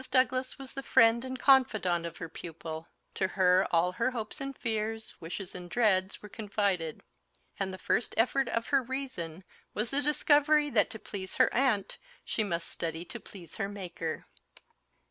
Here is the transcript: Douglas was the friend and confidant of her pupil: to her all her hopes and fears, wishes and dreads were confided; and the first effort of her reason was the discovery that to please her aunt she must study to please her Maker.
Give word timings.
Douglas 0.09 0.57
was 0.57 0.73
the 0.73 0.81
friend 0.81 1.23
and 1.23 1.37
confidant 1.37 2.07
of 2.07 2.17
her 2.17 2.27
pupil: 2.27 2.87
to 3.13 3.27
her 3.27 3.67
all 3.69 3.91
her 3.91 4.09
hopes 4.09 4.41
and 4.41 4.57
fears, 4.57 5.13
wishes 5.19 5.53
and 5.53 5.69
dreads 5.69 6.23
were 6.23 6.27
confided; 6.27 7.03
and 7.59 7.71
the 7.71 7.77
first 7.77 8.15
effort 8.17 8.49
of 8.49 8.69
her 8.69 8.81
reason 8.81 9.43
was 9.75 9.91
the 9.91 10.01
discovery 10.01 10.71
that 10.71 10.89
to 10.89 10.97
please 10.97 11.35
her 11.35 11.53
aunt 11.53 11.99
she 12.25 12.43
must 12.43 12.67
study 12.67 13.05
to 13.05 13.19
please 13.19 13.57
her 13.57 13.69
Maker. 13.69 14.25